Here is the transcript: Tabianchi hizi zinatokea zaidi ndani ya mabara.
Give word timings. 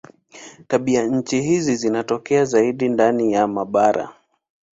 Tabianchi 0.67 1.41
hizi 1.41 1.75
zinatokea 1.75 2.45
zaidi 2.45 2.89
ndani 2.89 3.33
ya 3.33 3.47
mabara. 3.47 4.09